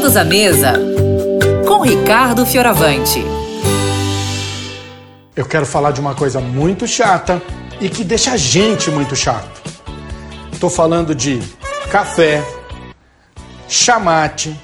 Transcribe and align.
Todos 0.00 0.16
à 0.16 0.24
mesa 0.24 0.72
com 1.68 1.82
Ricardo 1.82 2.46
Fioravante. 2.46 3.22
Eu 5.36 5.44
quero 5.44 5.66
falar 5.66 5.90
de 5.90 6.00
uma 6.00 6.14
coisa 6.14 6.40
muito 6.40 6.86
chata 6.86 7.40
e 7.82 7.90
que 7.90 8.02
deixa 8.02 8.32
a 8.32 8.36
gente 8.38 8.90
muito 8.90 9.14
chato. 9.14 9.60
Estou 10.50 10.70
falando 10.70 11.14
de 11.14 11.38
café, 11.90 12.42
chamate, 13.68 14.58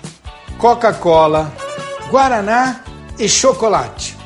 Coca-Cola, 0.57 1.53
Guaraná 2.11 2.80
e 3.18 3.29
chocolate. 3.29 4.16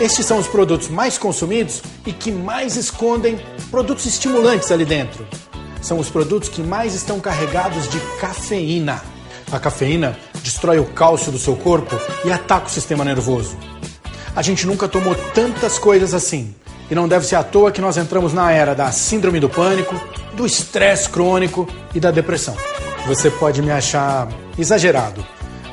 Estes 0.00 0.24
são 0.24 0.38
os 0.38 0.48
produtos 0.48 0.88
mais 0.88 1.18
consumidos 1.18 1.82
e 2.06 2.14
que 2.14 2.32
mais 2.32 2.76
escondem 2.76 3.38
produtos 3.70 4.06
estimulantes 4.06 4.72
ali 4.72 4.86
dentro. 4.86 5.28
São 5.82 5.98
os 5.98 6.08
produtos 6.08 6.48
que 6.48 6.62
mais 6.62 6.94
estão 6.94 7.20
carregados 7.20 7.86
de 7.90 8.00
cafeína. 8.18 9.02
A 9.52 9.58
cafeína 9.58 10.16
destrói 10.50 10.80
o 10.80 10.84
cálcio 10.84 11.30
do 11.30 11.38
seu 11.38 11.54
corpo 11.54 11.96
e 12.24 12.32
ataca 12.32 12.66
o 12.66 12.70
sistema 12.70 13.04
nervoso. 13.04 13.56
A 14.34 14.42
gente 14.42 14.66
nunca 14.66 14.88
tomou 14.88 15.14
tantas 15.32 15.78
coisas 15.78 16.12
assim. 16.12 16.52
E 16.90 16.94
não 16.94 17.06
deve 17.06 17.24
ser 17.24 17.36
à 17.36 17.44
toa 17.44 17.70
que 17.70 17.80
nós 17.80 17.96
entramos 17.96 18.32
na 18.32 18.50
era 18.50 18.74
da 18.74 18.90
síndrome 18.90 19.38
do 19.38 19.48
pânico, 19.48 19.94
do 20.34 20.44
estresse 20.44 21.08
crônico 21.08 21.68
e 21.94 22.00
da 22.00 22.10
depressão. 22.10 22.56
Você 23.06 23.30
pode 23.30 23.62
me 23.62 23.70
achar 23.70 24.28
exagerado, 24.58 25.24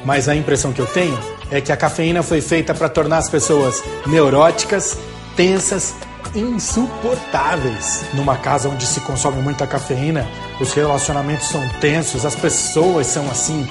mas 0.05 0.29
a 0.29 0.35
impressão 0.35 0.71
que 0.71 0.79
eu 0.79 0.85
tenho 0.85 1.17
é 1.49 1.59
que 1.59 1.71
a 1.71 1.77
cafeína 1.77 2.21
foi 2.21 2.39
feita 2.39 2.75
para 2.75 2.87
tornar 2.87 3.17
as 3.17 3.29
pessoas 3.29 3.83
neuróticas, 4.05 4.95
tensas, 5.35 5.95
insuportáveis. 6.35 8.03
Numa 8.13 8.37
casa 8.37 8.69
onde 8.69 8.85
se 8.85 8.99
consome 9.01 9.41
muita 9.41 9.65
cafeína, 9.65 10.27
os 10.61 10.71
relacionamentos 10.73 11.47
são 11.47 11.67
tensos, 11.81 12.25
as 12.25 12.35
pessoas 12.35 13.07
são 13.07 13.27
assim 13.31 13.67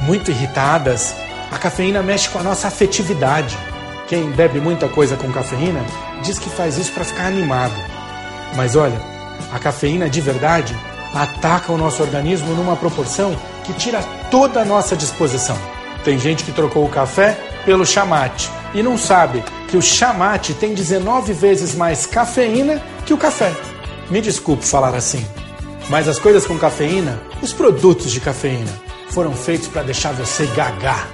muito 0.00 0.30
irritadas. 0.30 1.14
A 1.50 1.58
cafeína 1.58 2.02
mexe 2.02 2.28
com 2.28 2.38
a 2.38 2.42
nossa 2.42 2.68
afetividade. 2.68 3.56
Quem 4.08 4.30
bebe 4.30 4.60
muita 4.60 4.88
coisa 4.88 5.16
com 5.16 5.32
cafeína 5.32 5.84
diz 6.22 6.38
que 6.38 6.50
faz 6.50 6.78
isso 6.78 6.92
para 6.92 7.04
ficar 7.04 7.26
animado. 7.26 7.74
Mas 8.56 8.76
olha, 8.76 9.00
a 9.52 9.58
cafeína 9.58 10.08
de 10.08 10.20
verdade 10.20 10.76
ataca 11.14 11.72
o 11.72 11.78
nosso 11.78 12.02
organismo 12.02 12.54
numa 12.54 12.76
proporção 12.76 13.36
que 13.64 13.72
tira 13.72 14.02
toda 14.30 14.60
a 14.60 14.64
nossa 14.64 14.96
disposição. 14.96 15.56
Tem 16.04 16.18
gente 16.18 16.44
que 16.44 16.52
trocou 16.52 16.84
o 16.84 16.88
café 16.88 17.38
pelo 17.64 17.84
chamate 17.84 18.50
e 18.74 18.82
não 18.82 18.96
sabe 18.96 19.42
que 19.68 19.76
o 19.76 19.82
chamate 19.82 20.54
tem 20.54 20.74
19 20.74 21.32
vezes 21.32 21.74
mais 21.74 22.06
cafeína 22.06 22.82
que 23.04 23.12
o 23.12 23.18
café. 23.18 23.52
Me 24.10 24.20
desculpe 24.20 24.64
falar 24.64 24.94
assim, 24.94 25.24
mas 25.88 26.08
as 26.08 26.18
coisas 26.18 26.46
com 26.46 26.58
cafeína, 26.58 27.20
os 27.42 27.52
produtos 27.52 28.10
de 28.10 28.20
cafeína, 28.20 28.70
foram 29.12 29.32
feitos 29.32 29.68
para 29.68 29.82
deixar 29.82 30.12
você 30.12 30.46
gagar. 30.46 31.10